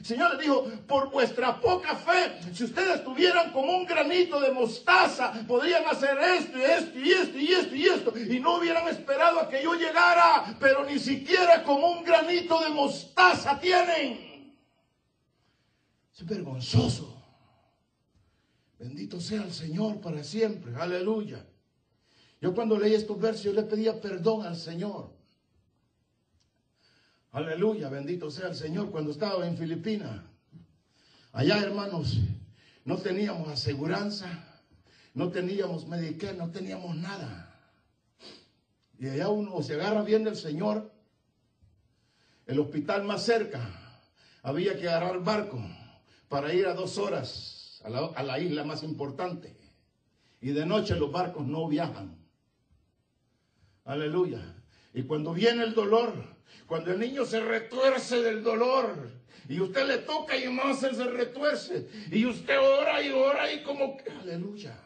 [0.04, 5.34] Señor le dijo, por vuestra poca fe, si ustedes tuvieran como un granito de mostaza,
[5.48, 9.40] podrían hacer esto y esto y esto y esto y esto, y no hubieran esperado
[9.40, 14.56] a que yo llegara, pero ni siquiera como un granito de mostaza tienen.
[16.14, 17.16] Es vergonzoso.
[18.78, 20.74] Bendito sea el Señor para siempre.
[20.76, 21.46] Aleluya.
[22.42, 25.19] Yo cuando leí estos versos, yo le pedía perdón al Señor.
[27.32, 28.90] Aleluya, bendito sea el Señor.
[28.90, 30.22] Cuando estaba en Filipinas,
[31.32, 32.18] allá hermanos,
[32.86, 34.28] no teníamos aseguranza,
[35.14, 37.56] no teníamos Medicare, no teníamos nada.
[38.98, 40.92] Y allá uno se agarra bien del Señor.
[42.48, 43.62] El hospital más cerca,
[44.42, 45.62] había que agarrar barco
[46.30, 49.56] para ir a dos horas a la, a la isla más importante.
[50.42, 52.18] Y de noche los barcos no viajan.
[53.86, 54.59] Aleluya.
[54.94, 56.14] Y cuando viene el dolor,
[56.66, 59.12] cuando el niño se retuerce del dolor,
[59.48, 63.64] y usted le toca y más él se retuerce, y usted ora y ora y
[63.64, 64.80] como que, aleluya,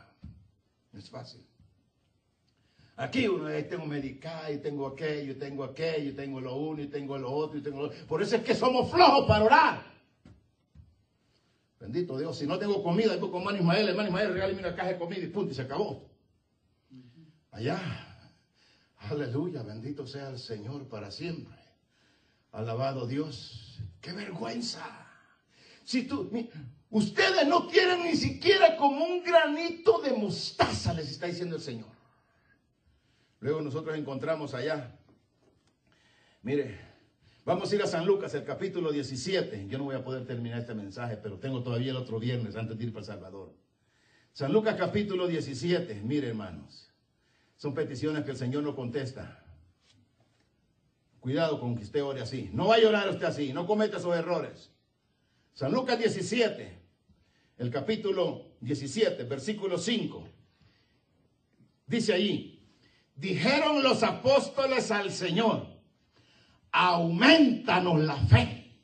[0.94, 1.46] es fácil.
[2.96, 6.82] Aquí uno ahí tengo medical, y tengo aquello, y tengo aquello, y tengo lo uno,
[6.82, 8.06] y tengo lo otro, y tengo lo otro.
[8.08, 9.94] Por eso es que somos flojos para orar.
[11.80, 14.90] Bendito Dios, si no tengo comida, voy con hermano Ismael, hermano Ismael, regáleme una caja
[14.90, 16.08] de comida y punto, y se acabó.
[17.52, 18.13] Allá,
[19.10, 21.58] aleluya, bendito sea el Señor para siempre.
[22.52, 25.04] Alabado Dios, qué vergüenza.
[25.84, 26.30] Si tú,
[26.90, 31.90] ustedes no quieren ni siquiera como un granito de mostaza, les está diciendo el Señor.
[33.40, 34.98] Luego nosotros encontramos allá.
[36.44, 36.80] Mire,
[37.44, 39.68] vamos a ir a San Lucas, el capítulo 17.
[39.68, 42.78] Yo no voy a poder terminar este mensaje, pero tengo todavía el otro viernes antes
[42.78, 43.54] de ir para El Salvador.
[44.32, 46.02] San Lucas capítulo 17.
[46.04, 46.93] Mire, hermanos.
[47.64, 49.42] Son peticiones que el Señor no contesta.
[51.22, 52.50] Cuidado con que usted ore así.
[52.52, 53.54] No va a llorar usted así.
[53.54, 54.70] No cometa esos errores.
[55.54, 56.78] San Lucas 17.
[57.60, 60.28] El capítulo 17, versículo 5.
[61.88, 62.68] Dice ahí,
[63.16, 65.66] Dijeron los apóstoles al Señor,
[66.70, 68.78] aumentanos la fe.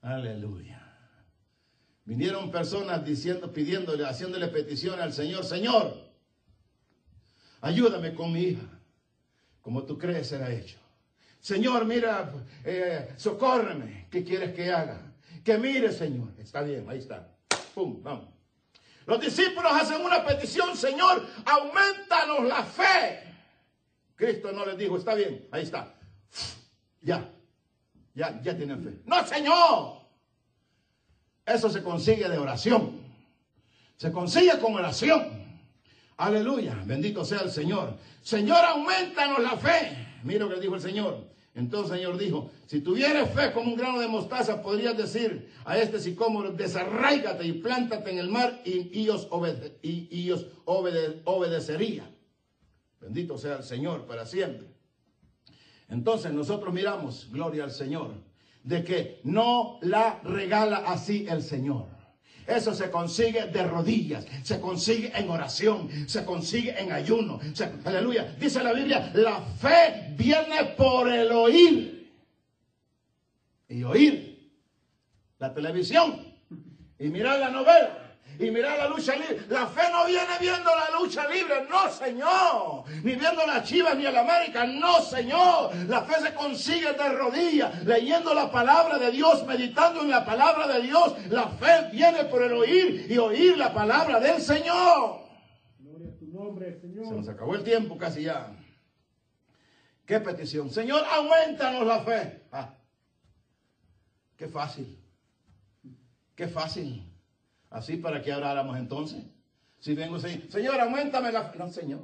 [0.00, 0.82] Aleluya.
[2.04, 6.05] Vinieron personas diciendo, pidiéndole, haciéndole petición al Señor, Señor,
[7.66, 8.66] ayúdame con mi hija,
[9.60, 10.78] como tú crees será hecho.
[11.40, 12.32] Señor, mira,
[12.64, 15.00] eh, socórreme, ¿qué quieres que haga?
[15.44, 16.28] Que mire, Señor.
[16.38, 17.28] Está bien, ahí está.
[17.74, 18.28] Pum, vamos.
[19.04, 23.22] Los discípulos hacen una petición, Señor, aumentanos la fe.
[24.14, 25.94] Cristo no les dijo, está bien, ahí está.
[27.02, 27.30] Ya,
[28.14, 29.00] ya, ya tienen fe.
[29.04, 30.00] No, Señor.
[31.44, 33.00] Eso se consigue de oración.
[33.96, 35.45] Se consigue con oración.
[36.16, 37.94] Aleluya, bendito sea el Señor.
[38.22, 40.06] Señor, aumentanos la fe.
[40.22, 41.36] Mira lo que dijo el Señor.
[41.54, 45.78] Entonces el Señor dijo, si tuvieras fe como un grano de mostaza, podrías decir a
[45.78, 49.08] este sicómoro, desarraigate y plántate en el mar y, y,
[51.24, 52.10] obedecería.
[53.00, 54.68] Bendito sea el Señor para siempre.
[55.88, 58.10] Entonces nosotros miramos, gloria al Señor,
[58.64, 61.95] de que no la regala así el Señor.
[62.46, 67.40] Eso se consigue de rodillas, se consigue en oración, se consigue en ayuno.
[67.84, 68.34] aleluya.
[68.38, 72.12] Dice la Biblia, la fe viene por el oír.
[73.68, 74.50] Y oír
[75.38, 76.24] la televisión
[76.98, 78.05] y mirar la novela
[78.38, 79.40] y mirar la lucha libre.
[79.48, 82.84] La fe no viene viendo la lucha libre, no señor.
[83.02, 85.74] Ni viendo la Chivas ni el América, no señor.
[85.88, 90.66] La fe se consigue de rodillas, leyendo la palabra de Dios, meditando en la palabra
[90.68, 91.14] de Dios.
[91.28, 95.20] La fe viene por el oír y oír la palabra del Señor.
[95.78, 97.06] Gloria a tu nombre, Señor.
[97.06, 98.52] Se nos acabó el tiempo casi ya.
[100.04, 100.70] ¿Qué petición?
[100.70, 102.46] Señor, aumentanos la fe.
[102.52, 102.74] Ah,
[104.36, 105.02] qué fácil.
[106.36, 107.15] Qué fácil.
[107.76, 109.22] Así para que oráramos entonces.
[109.80, 111.52] Si vengo, Señor, aumentame la.
[111.58, 112.00] No, Señor.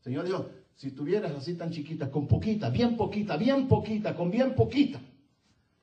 [0.00, 4.54] Señor dijo, si tuvieras así tan chiquita, con poquita, bien poquita, bien poquita, con bien
[4.54, 5.02] poquita.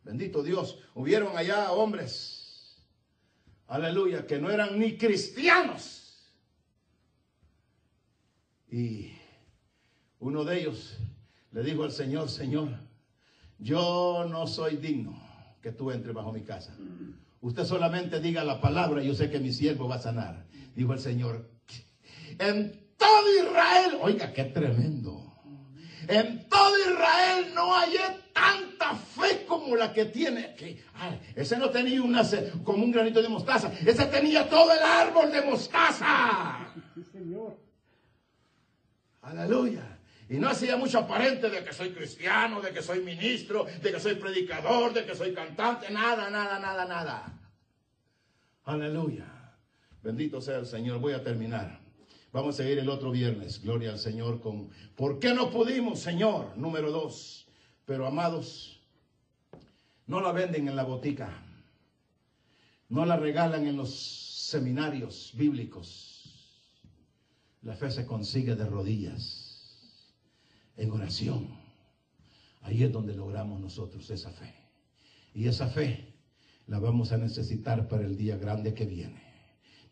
[0.04, 2.76] Bendito Dios, hubieron allá hombres,
[3.68, 6.32] aleluya, que no eran ni cristianos.
[8.68, 9.12] Y
[10.20, 10.98] uno de ellos
[11.52, 12.70] le dijo al Señor, Señor,
[13.60, 15.22] yo no soy digno
[15.62, 16.76] que tú entres bajo mi casa.
[17.42, 20.46] Usted solamente diga la palabra y yo sé que mi siervo va a sanar.
[20.76, 21.50] Dijo el Señor.
[22.40, 25.34] En todo Israel, oiga, qué tremendo.
[26.08, 27.96] En todo Israel no hay
[28.34, 30.56] tanta fe como la que tiene
[31.36, 32.24] ese no tenía una,
[32.64, 33.72] como un granito de mostaza.
[33.86, 36.72] Ese tenía todo el árbol de mostaza.
[36.94, 37.58] Sí, Señor.
[39.22, 40.00] Aleluya.
[40.32, 44.00] Y no hacía mucho aparente de que soy cristiano, de que soy ministro, de que
[44.00, 47.38] soy predicador, de que soy cantante, nada, nada, nada, nada.
[48.64, 49.26] Aleluya.
[50.02, 51.00] Bendito sea el Señor.
[51.00, 51.82] Voy a terminar.
[52.32, 53.62] Vamos a ir el otro viernes.
[53.62, 56.58] Gloria al Señor con ¿Por qué no pudimos, Señor?
[56.58, 57.46] Número dos.
[57.86, 58.80] Pero amados,
[60.08, 61.44] no la venden en la botica.
[62.88, 63.94] No la regalan en los
[64.50, 66.72] seminarios bíblicos.
[67.64, 69.51] La fe se consigue de rodillas
[70.78, 71.48] en oración.
[72.62, 74.54] Ahí es donde logramos nosotros esa fe.
[75.34, 76.14] Y esa fe
[76.68, 79.22] la vamos a necesitar para el día grande que viene.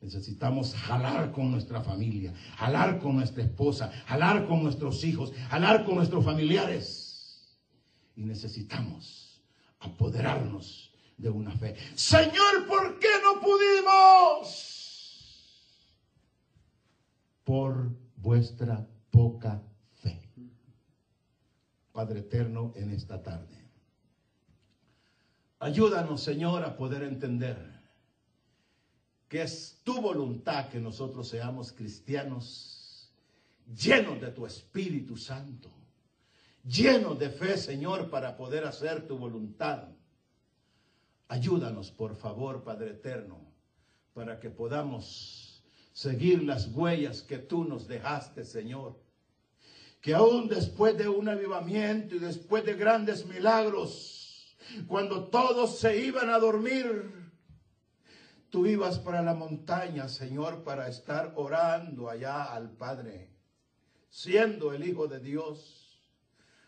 [0.02, 5.96] Necesitamos jalar con nuestra familia, jalar con nuestra esposa, jalar con nuestros hijos, jalar con
[5.96, 7.58] nuestros familiares.
[8.16, 9.42] Y necesitamos
[9.80, 11.76] apoderarnos de una fe.
[11.96, 14.56] Señor, ¿por qué no pudimos?
[17.44, 19.62] Por vuestra poca.
[21.92, 23.60] Padre eterno, en esta tarde.
[25.60, 27.80] Ayúdanos, Señor, a poder entender
[29.28, 33.12] que es tu voluntad que nosotros seamos cristianos
[33.76, 35.70] llenos de tu Espíritu Santo,
[36.64, 39.90] llenos de fe, Señor, para poder hacer tu voluntad.
[41.28, 43.40] Ayúdanos, por favor, Padre Eterno,
[44.14, 45.64] para que podamos
[45.94, 49.00] seguir las huellas que tú nos dejaste, Señor.
[50.02, 54.56] Que aún después de un avivamiento y después de grandes milagros,
[54.88, 57.32] cuando todos se iban a dormir,
[58.50, 63.30] tú ibas para la montaña, Señor, para estar orando allá al Padre,
[64.10, 66.02] siendo el Hijo de Dios.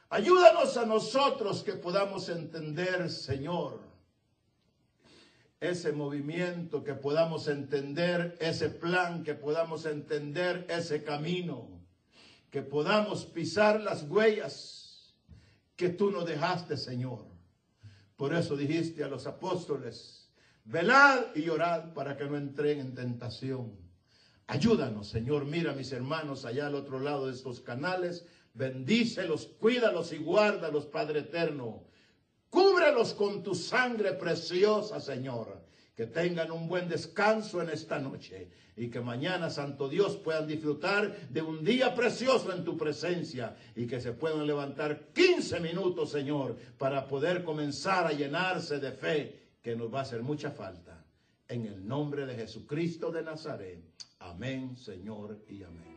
[0.09, 3.79] Ayúdanos a nosotros que podamos entender, Señor,
[5.61, 11.80] ese movimiento, que podamos entender ese plan, que podamos entender ese camino,
[12.51, 15.15] que podamos pisar las huellas
[15.75, 17.25] que tú nos dejaste, Señor.
[18.17, 20.29] Por eso dijiste a los apóstoles,
[20.65, 23.79] velad y orad para que no entren en tentación.
[24.47, 25.45] Ayúdanos, Señor.
[25.45, 28.25] Mira, mis hermanos, allá al otro lado de estos canales.
[28.53, 31.85] Bendícelos, cuídalos y guárdalos, Padre eterno.
[32.49, 35.60] Cúbrelos con tu sangre preciosa, Señor.
[35.95, 41.29] Que tengan un buen descanso en esta noche y que mañana, Santo Dios, puedan disfrutar
[41.29, 46.55] de un día precioso en tu presencia y que se puedan levantar 15 minutos, Señor,
[46.77, 51.05] para poder comenzar a llenarse de fe, que nos va a hacer mucha falta.
[51.47, 53.83] En el nombre de Jesucristo de Nazaret.
[54.19, 55.91] Amén, Señor, y amén.